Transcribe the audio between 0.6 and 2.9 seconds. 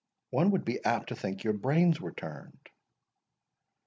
be apt to think your brains were turned."